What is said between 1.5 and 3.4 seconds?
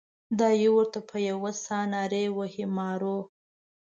ساه نارې وهي مارو.